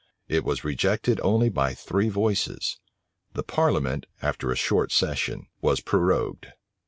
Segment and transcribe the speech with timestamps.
[0.27, 2.79] It was rejected only by three voices.
[3.33, 6.47] The parliament, after a short session, was prorogued.